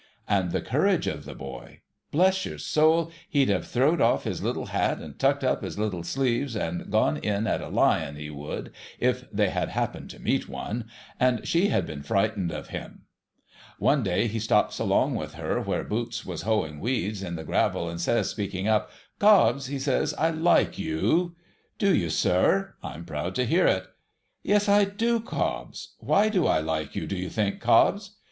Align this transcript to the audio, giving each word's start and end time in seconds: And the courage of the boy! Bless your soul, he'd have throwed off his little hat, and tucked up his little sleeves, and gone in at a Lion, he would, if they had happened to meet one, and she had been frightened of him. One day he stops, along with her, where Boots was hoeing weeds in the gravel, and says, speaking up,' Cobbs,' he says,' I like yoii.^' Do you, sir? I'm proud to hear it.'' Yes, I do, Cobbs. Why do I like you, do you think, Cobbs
And 0.27 0.49
the 0.51 0.61
courage 0.63 1.05
of 1.05 1.25
the 1.25 1.35
boy! 1.35 1.81
Bless 2.09 2.43
your 2.43 2.57
soul, 2.57 3.11
he'd 3.29 3.49
have 3.49 3.67
throwed 3.67 4.01
off 4.01 4.23
his 4.23 4.41
little 4.41 4.65
hat, 4.65 4.97
and 4.97 5.19
tucked 5.19 5.43
up 5.43 5.61
his 5.61 5.77
little 5.77 6.01
sleeves, 6.01 6.55
and 6.55 6.89
gone 6.89 7.17
in 7.17 7.45
at 7.45 7.61
a 7.61 7.67
Lion, 7.67 8.15
he 8.15 8.31
would, 8.31 8.71
if 8.99 9.29
they 9.31 9.49
had 9.49 9.69
happened 9.69 10.09
to 10.09 10.19
meet 10.19 10.49
one, 10.49 10.85
and 11.19 11.47
she 11.47 11.67
had 11.67 11.85
been 11.85 12.01
frightened 12.01 12.51
of 12.51 12.69
him. 12.69 13.03
One 13.77 14.01
day 14.01 14.25
he 14.25 14.39
stops, 14.39 14.79
along 14.79 15.13
with 15.13 15.35
her, 15.35 15.61
where 15.61 15.83
Boots 15.83 16.25
was 16.25 16.41
hoeing 16.41 16.79
weeds 16.79 17.21
in 17.21 17.35
the 17.35 17.43
gravel, 17.43 17.87
and 17.87 18.01
says, 18.01 18.27
speaking 18.27 18.67
up,' 18.67 18.89
Cobbs,' 19.19 19.67
he 19.67 19.77
says,' 19.77 20.15
I 20.17 20.31
like 20.31 20.77
yoii.^' 20.77 21.35
Do 21.77 21.93
you, 21.93 22.09
sir? 22.09 22.73
I'm 22.81 23.05
proud 23.05 23.35
to 23.35 23.45
hear 23.45 23.67
it.'' 23.67 23.85
Yes, 24.41 24.67
I 24.67 24.83
do, 24.83 25.19
Cobbs. 25.19 25.93
Why 25.99 26.27
do 26.27 26.47
I 26.47 26.59
like 26.59 26.95
you, 26.95 27.05
do 27.05 27.15
you 27.15 27.29
think, 27.29 27.59
Cobbs 27.59 28.15